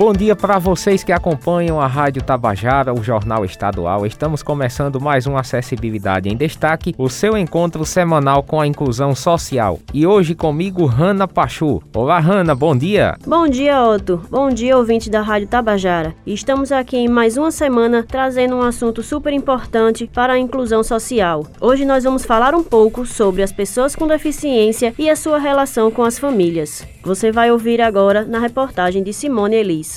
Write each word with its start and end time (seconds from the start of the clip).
Bom 0.00 0.14
dia 0.14 0.34
para 0.34 0.58
vocês 0.58 1.04
que 1.04 1.12
acompanham 1.12 1.78
a 1.78 1.86
Rádio 1.86 2.22
Tabajara, 2.22 2.90
o 2.90 3.02
Jornal 3.02 3.44
Estadual. 3.44 4.06
Estamos 4.06 4.42
começando 4.42 4.98
mais 4.98 5.26
um 5.26 5.36
Acessibilidade 5.36 6.30
em 6.30 6.34
Destaque, 6.34 6.94
o 6.96 7.10
seu 7.10 7.36
encontro 7.36 7.84
semanal 7.84 8.42
com 8.42 8.58
a 8.58 8.66
inclusão 8.66 9.14
social. 9.14 9.78
E 9.92 10.06
hoje 10.06 10.34
comigo, 10.34 10.86
Hanna 10.86 11.28
Pachu. 11.28 11.82
Olá, 11.94 12.18
Hanna, 12.18 12.54
bom 12.54 12.74
dia. 12.74 13.14
Bom 13.26 13.46
dia, 13.46 13.78
Otto. 13.84 14.22
Bom 14.30 14.48
dia, 14.48 14.74
ouvinte 14.78 15.10
da 15.10 15.20
Rádio 15.20 15.48
Tabajara. 15.48 16.14
Estamos 16.26 16.72
aqui 16.72 16.96
em 16.96 17.06
mais 17.06 17.36
uma 17.36 17.50
semana 17.50 18.02
trazendo 18.02 18.56
um 18.56 18.62
assunto 18.62 19.02
super 19.02 19.34
importante 19.34 20.06
para 20.06 20.32
a 20.32 20.38
inclusão 20.38 20.82
social. 20.82 21.46
Hoje 21.60 21.84
nós 21.84 22.04
vamos 22.04 22.24
falar 22.24 22.54
um 22.54 22.64
pouco 22.64 23.04
sobre 23.04 23.42
as 23.42 23.52
pessoas 23.52 23.94
com 23.94 24.06
deficiência 24.06 24.94
e 24.98 25.10
a 25.10 25.14
sua 25.14 25.38
relação 25.38 25.90
com 25.90 26.04
as 26.04 26.18
famílias. 26.18 26.88
Você 27.02 27.30
vai 27.30 27.50
ouvir 27.50 27.80
agora 27.80 28.24
na 28.24 28.38
reportagem 28.38 29.02
de 29.02 29.12
Simone 29.12 29.56
Elis. 29.56 29.89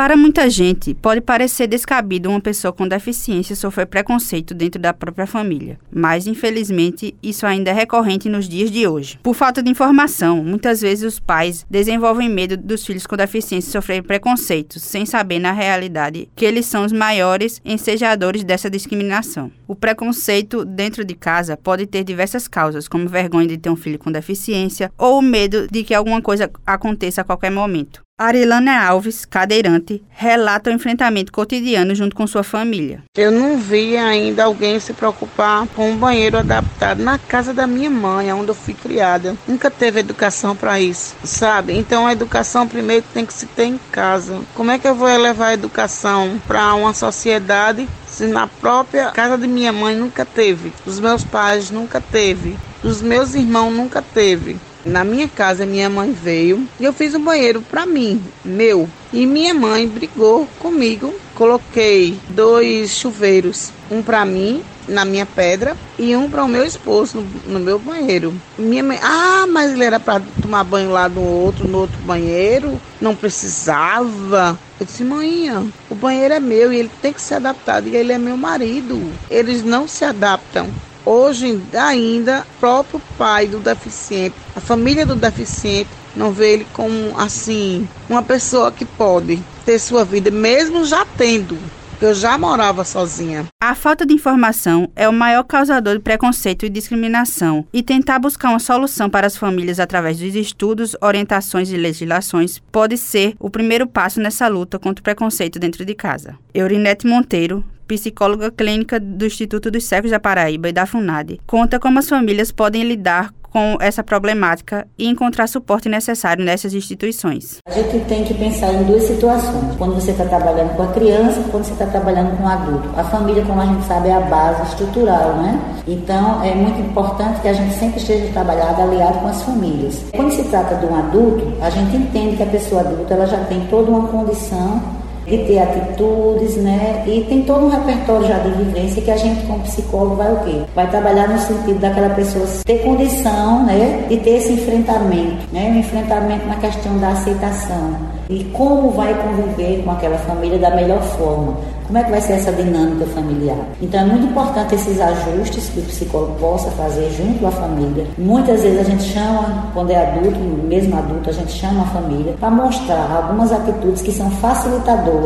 Para 0.00 0.16
muita 0.16 0.48
gente, 0.48 0.94
pode 0.94 1.20
parecer 1.20 1.66
descabido 1.66 2.30
uma 2.30 2.40
pessoa 2.40 2.72
com 2.72 2.88
deficiência 2.88 3.54
sofrer 3.54 3.84
preconceito 3.84 4.54
dentro 4.54 4.80
da 4.80 4.94
própria 4.94 5.26
família, 5.26 5.78
mas 5.92 6.26
infelizmente 6.26 7.14
isso 7.22 7.44
ainda 7.44 7.68
é 7.68 7.74
recorrente 7.74 8.26
nos 8.26 8.48
dias 8.48 8.70
de 8.70 8.88
hoje. 8.88 9.20
Por 9.22 9.34
falta 9.34 9.62
de 9.62 9.70
informação, 9.70 10.42
muitas 10.42 10.80
vezes 10.80 11.04
os 11.04 11.20
pais 11.20 11.66
desenvolvem 11.68 12.30
medo 12.30 12.56
dos 12.56 12.86
filhos 12.86 13.06
com 13.06 13.14
deficiência 13.14 13.70
sofrerem 13.70 14.02
preconceitos, 14.02 14.82
sem 14.82 15.04
saber 15.04 15.38
na 15.38 15.52
realidade 15.52 16.30
que 16.34 16.46
eles 16.46 16.64
são 16.64 16.86
os 16.86 16.92
maiores 16.92 17.60
ensejadores 17.62 18.42
dessa 18.42 18.70
discriminação. 18.70 19.52
O 19.68 19.74
preconceito 19.74 20.64
dentro 20.64 21.04
de 21.04 21.14
casa 21.14 21.58
pode 21.58 21.86
ter 21.86 22.04
diversas 22.04 22.48
causas, 22.48 22.88
como 22.88 23.06
vergonha 23.06 23.48
de 23.48 23.58
ter 23.58 23.68
um 23.68 23.76
filho 23.76 23.98
com 23.98 24.10
deficiência 24.10 24.90
ou 24.96 25.18
o 25.18 25.22
medo 25.22 25.68
de 25.70 25.84
que 25.84 25.92
alguma 25.92 26.22
coisa 26.22 26.50
aconteça 26.64 27.20
a 27.20 27.24
qualquer 27.24 27.50
momento. 27.50 28.00
Arilana 28.22 28.86
Alves, 28.86 29.24
cadeirante, 29.24 30.02
relata 30.10 30.68
o 30.68 30.72
enfrentamento 30.74 31.32
cotidiano 31.32 31.94
junto 31.94 32.14
com 32.14 32.26
sua 32.26 32.42
família. 32.42 33.02
Eu 33.16 33.32
não 33.32 33.56
vi 33.56 33.96
ainda 33.96 34.44
alguém 34.44 34.78
se 34.78 34.92
preocupar 34.92 35.66
com 35.68 35.90
um 35.90 35.96
banheiro 35.96 36.36
adaptado 36.36 37.02
na 37.02 37.16
casa 37.16 37.54
da 37.54 37.66
minha 37.66 37.88
mãe, 37.88 38.30
onde 38.30 38.50
eu 38.50 38.54
fui 38.54 38.74
criada. 38.74 39.34
Nunca 39.48 39.70
teve 39.70 40.00
educação 40.00 40.54
para 40.54 40.78
isso, 40.78 41.16
sabe? 41.24 41.74
Então 41.74 42.06
a 42.06 42.12
educação 42.12 42.68
primeiro 42.68 43.06
tem 43.14 43.24
que 43.24 43.32
se 43.32 43.46
ter 43.46 43.64
em 43.64 43.80
casa. 43.90 44.38
Como 44.54 44.70
é 44.70 44.78
que 44.78 44.86
eu 44.86 44.94
vou 44.94 45.08
levar 45.16 45.46
a 45.46 45.54
educação 45.54 46.38
para 46.46 46.74
uma 46.74 46.92
sociedade 46.92 47.88
se 48.06 48.26
na 48.26 48.46
própria 48.46 49.12
casa 49.12 49.38
de 49.38 49.48
minha 49.48 49.72
mãe 49.72 49.96
nunca 49.96 50.26
teve, 50.26 50.74
os 50.84 51.00
meus 51.00 51.24
pais 51.24 51.70
nunca 51.70 52.02
teve, 52.02 52.54
os 52.84 53.00
meus 53.00 53.34
irmãos 53.34 53.72
nunca 53.72 54.02
teve? 54.02 54.58
Na 54.84 55.04
minha 55.04 55.28
casa, 55.28 55.66
minha 55.66 55.90
mãe 55.90 56.12
veio 56.12 56.66
e 56.78 56.84
eu 56.84 56.92
fiz 56.92 57.14
um 57.14 57.22
banheiro 57.22 57.60
para 57.62 57.84
mim, 57.84 58.22
meu. 58.44 58.88
E 59.12 59.26
minha 59.26 59.52
mãe 59.52 59.86
brigou 59.86 60.48
comigo. 60.58 61.14
Coloquei 61.34 62.18
dois 62.30 62.90
chuveiros, 62.90 63.72
um 63.90 64.02
para 64.02 64.24
mim 64.24 64.62
na 64.90 65.04
minha 65.04 65.24
pedra 65.24 65.76
e 65.98 66.14
um 66.16 66.28
para 66.28 66.44
o 66.44 66.48
meu 66.48 66.64
esposo 66.64 67.20
no, 67.46 67.54
no, 67.54 67.60
meu 67.60 67.78
banheiro. 67.78 68.34
Minha 68.58 68.82
mãe, 68.82 68.98
ah, 69.02 69.46
mas 69.48 69.72
ele 69.72 69.84
era 69.84 70.00
para 70.00 70.22
tomar 70.42 70.64
banho 70.64 70.90
lá 70.90 71.08
no 71.08 71.22
outro, 71.22 71.66
no 71.66 71.78
outro 71.78 71.98
banheiro, 72.02 72.80
não 73.00 73.14
precisava. 73.14 74.58
Eu 74.78 74.86
disse, 74.86 75.04
mãe, 75.04 75.48
o 75.88 75.94
banheiro 75.94 76.34
é 76.34 76.40
meu 76.40 76.72
e 76.72 76.78
ele 76.78 76.90
tem 77.00 77.12
que 77.12 77.22
ser 77.22 77.34
adaptado 77.34 77.88
e 77.88 77.96
ele 77.96 78.12
é 78.12 78.18
meu 78.18 78.36
marido. 78.36 79.12
Eles 79.30 79.62
não 79.62 79.86
se 79.86 80.04
adaptam. 80.04 80.68
Hoje 81.04 81.60
ainda, 81.74 82.46
próprio 82.60 83.00
pai 83.16 83.46
do 83.46 83.58
deficiente, 83.58 84.36
a 84.54 84.60
família 84.60 85.06
do 85.06 85.16
deficiente, 85.16 85.88
não 86.14 86.30
vê 86.30 86.52
ele 86.52 86.66
como 86.72 87.18
assim, 87.18 87.88
uma 88.08 88.22
pessoa 88.22 88.70
que 88.70 88.84
pode 88.84 89.42
ter 89.64 89.78
sua 89.78 90.04
vida, 90.04 90.30
mesmo 90.30 90.84
já 90.84 91.04
tendo. 91.16 91.56
Eu 92.00 92.14
já 92.14 92.38
morava 92.38 92.82
sozinha. 92.82 93.46
A 93.62 93.74
falta 93.74 94.06
de 94.06 94.14
informação 94.14 94.90
é 94.96 95.06
o 95.06 95.12
maior 95.12 95.42
causador 95.42 95.96
de 95.96 96.00
preconceito 96.00 96.64
e 96.64 96.70
discriminação, 96.70 97.66
e 97.74 97.82
tentar 97.82 98.18
buscar 98.18 98.48
uma 98.48 98.58
solução 98.58 99.10
para 99.10 99.26
as 99.26 99.36
famílias 99.36 99.78
através 99.78 100.18
dos 100.18 100.34
estudos, 100.34 100.96
orientações 101.02 101.70
e 101.70 101.76
legislações 101.76 102.58
pode 102.72 102.96
ser 102.96 103.34
o 103.38 103.50
primeiro 103.50 103.86
passo 103.86 104.18
nessa 104.18 104.48
luta 104.48 104.78
contra 104.78 105.02
o 105.02 105.04
preconceito 105.04 105.58
dentro 105.58 105.84
de 105.84 105.94
casa. 105.94 106.38
Eurinete 106.54 107.06
Monteiro, 107.06 107.62
psicóloga 107.86 108.50
clínica 108.50 108.98
do 108.98 109.26
Instituto 109.26 109.70
dos 109.70 109.84
Cegos 109.84 110.10
da 110.10 110.18
Paraíba 110.18 110.70
e 110.70 110.72
da 110.72 110.86
FUNAD, 110.86 111.38
conta 111.46 111.78
como 111.78 111.98
as 111.98 112.08
famílias 112.08 112.50
podem 112.50 112.82
lidar 112.82 113.30
com 113.50 113.76
essa 113.80 114.02
problemática 114.02 114.86
e 114.98 115.06
encontrar 115.06 115.46
suporte 115.46 115.88
necessário 115.88 116.44
nessas 116.44 116.72
instituições. 116.72 117.58
A 117.66 117.72
gente 117.72 118.04
tem 118.06 118.24
que 118.24 118.34
pensar 118.34 118.72
em 118.72 118.84
duas 118.84 119.02
situações: 119.04 119.76
quando 119.76 119.94
você 119.94 120.12
está 120.12 120.24
trabalhando 120.24 120.76
com 120.76 120.82
a 120.82 120.92
criança 120.92 121.40
quando 121.50 121.64
você 121.64 121.72
está 121.72 121.86
trabalhando 121.86 122.36
com 122.36 122.44
o 122.44 122.48
adulto. 122.48 122.88
A 122.96 123.04
família, 123.04 123.44
como 123.44 123.60
a 123.60 123.66
gente 123.66 123.84
sabe, 123.86 124.08
é 124.08 124.14
a 124.14 124.20
base 124.20 124.62
estrutural, 124.70 125.36
né? 125.36 125.60
Então, 125.86 126.42
é 126.42 126.54
muito 126.54 126.80
importante 126.80 127.40
que 127.40 127.48
a 127.48 127.52
gente 127.52 127.74
sempre 127.74 128.00
esteja 128.00 128.32
trabalhado 128.32 128.82
aliado 128.82 129.18
com 129.18 129.26
as 129.26 129.42
famílias. 129.42 130.04
Quando 130.14 130.32
se 130.32 130.44
trata 130.44 130.76
de 130.76 130.86
um 130.86 130.94
adulto, 130.94 131.52
a 131.60 131.70
gente 131.70 131.96
entende 131.96 132.36
que 132.36 132.42
a 132.42 132.46
pessoa 132.46 132.82
adulta 132.82 133.14
ela 133.14 133.26
já 133.26 133.38
tem 133.44 133.66
toda 133.66 133.90
uma 133.90 134.08
condição 134.08 135.00
de 135.26 135.38
ter 135.38 135.58
atitudes, 135.58 136.56
né? 136.56 137.04
E 137.06 137.24
tem 137.28 137.42
todo 137.42 137.66
um 137.66 137.68
repertório 137.68 138.26
já 138.26 138.38
de 138.38 138.50
vivência 138.50 139.02
que 139.02 139.10
a 139.10 139.16
gente, 139.16 139.46
como 139.46 139.60
psicólogo, 139.60 140.16
vai 140.16 140.32
o 140.32 140.36
quê? 140.40 140.62
Vai 140.74 140.90
trabalhar 140.90 141.28
no 141.28 141.38
sentido 141.38 141.80
daquela 141.80 142.10
pessoa 142.10 142.46
ter 142.64 142.78
condição, 142.78 143.64
né? 143.64 144.04
De 144.08 144.16
ter 144.18 144.36
esse 144.36 144.52
enfrentamento, 144.52 145.46
né? 145.52 145.70
Um 145.70 145.78
enfrentamento 145.78 146.46
na 146.46 146.56
questão 146.56 146.98
da 146.98 147.08
aceitação. 147.08 147.96
E 148.28 148.44
como 148.44 148.90
vai 148.90 149.12
conviver 149.14 149.82
com 149.82 149.90
aquela 149.90 150.18
família 150.18 150.58
da 150.58 150.70
melhor 150.70 151.02
forma. 151.02 151.56
Como 151.90 151.98
é 151.98 152.04
que 152.04 152.10
vai 152.12 152.20
ser 152.20 152.34
essa 152.34 152.52
dinâmica 152.52 153.04
familiar? 153.06 153.58
Então 153.82 153.98
é 153.98 154.04
muito 154.04 154.26
importante 154.26 154.76
esses 154.76 155.00
ajustes 155.00 155.68
que 155.70 155.80
o 155.80 155.82
psicólogo 155.82 156.36
possa 156.38 156.70
fazer 156.70 157.10
junto 157.10 157.44
à 157.44 157.50
família. 157.50 158.06
Muitas 158.16 158.62
vezes 158.62 158.78
a 158.78 158.84
gente 158.84 159.02
chama, 159.02 159.66
quando 159.74 159.90
é 159.90 159.96
adulto, 159.96 160.38
mesmo 160.38 160.96
adulto, 160.96 161.30
a 161.30 161.32
gente 161.32 161.50
chama 161.50 161.82
a 161.82 161.86
família 161.86 162.32
para 162.38 162.48
mostrar 162.48 163.10
algumas 163.10 163.50
atitudes 163.50 164.02
que 164.02 164.12
são 164.12 164.30
facilitadoras 164.30 165.19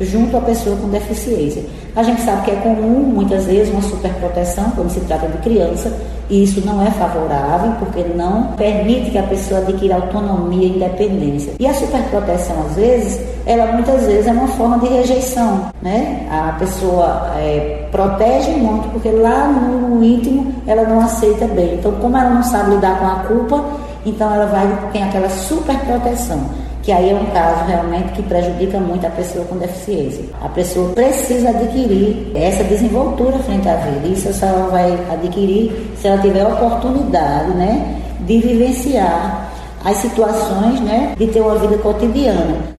junto 0.00 0.36
à 0.36 0.40
pessoa 0.40 0.76
com 0.76 0.88
deficiência. 0.88 1.64
A 1.94 2.02
gente 2.02 2.20
sabe 2.20 2.44
que 2.44 2.50
é 2.50 2.56
comum, 2.56 3.00
muitas 3.14 3.46
vezes, 3.46 3.72
uma 3.72 3.80
superproteção 3.80 4.70
quando 4.74 4.90
se 4.90 5.00
trata 5.00 5.26
de 5.28 5.38
criança, 5.38 5.90
e 6.28 6.42
isso 6.42 6.60
não 6.66 6.86
é 6.86 6.90
favorável, 6.90 7.72
porque 7.78 8.04
não 8.14 8.48
permite 8.52 9.10
que 9.12 9.18
a 9.18 9.22
pessoa 9.22 9.60
adquira 9.60 9.94
autonomia 9.94 10.66
e 10.66 10.76
independência. 10.76 11.54
E 11.58 11.66
a 11.66 11.72
superproteção, 11.72 12.56
às 12.66 12.76
vezes, 12.76 13.20
ela 13.46 13.72
muitas 13.72 14.04
vezes 14.04 14.26
é 14.26 14.32
uma 14.32 14.48
forma 14.48 14.78
de 14.78 14.88
rejeição, 14.88 15.70
né? 15.80 16.26
A 16.30 16.56
pessoa 16.58 17.32
é, 17.38 17.86
protege 17.90 18.50
muito, 18.50 18.90
porque 18.90 19.10
lá 19.10 19.48
no, 19.48 20.04
íntimo 20.04 20.52
ela 20.66 20.82
não 20.82 21.00
aceita 21.00 21.46
bem. 21.46 21.76
Então, 21.76 21.92
como 21.92 22.16
ela 22.16 22.30
não 22.30 22.42
sabe 22.42 22.74
lidar 22.74 22.98
com 22.98 23.06
a 23.06 23.14
culpa, 23.26 23.64
então 24.04 24.34
ela 24.34 24.46
vai 24.46 24.90
tem 24.92 25.02
aquela 25.02 25.30
superproteção 25.30 26.65
que 26.86 26.92
aí 26.92 27.10
é 27.10 27.14
um 27.16 27.26
caso 27.32 27.64
realmente 27.64 28.12
que 28.12 28.22
prejudica 28.22 28.78
muito 28.78 29.04
a 29.04 29.10
pessoa 29.10 29.44
com 29.46 29.56
deficiência. 29.56 30.22
A 30.40 30.48
pessoa 30.48 30.92
precisa 30.92 31.48
adquirir 31.50 32.30
essa 32.32 32.62
desenvoltura 32.62 33.40
frente 33.40 33.68
à 33.68 33.74
vida. 33.74 34.06
Isso 34.06 34.28
ela 34.44 34.68
vai 34.68 34.96
adquirir 35.10 35.72
se 35.96 36.06
ela 36.06 36.22
tiver 36.22 36.42
a 36.42 36.48
oportunidade, 36.48 37.50
né, 37.56 38.00
de 38.20 38.38
vivenciar 38.38 39.50
as 39.84 39.96
situações, 39.96 40.80
né, 40.80 41.16
de 41.18 41.26
ter 41.26 41.40
uma 41.40 41.56
vida 41.56 41.76
cotidiana. 41.78 42.75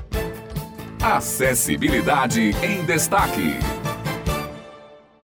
Acessibilidade 1.03 2.55
em 2.63 2.85
Destaque. 2.85 3.82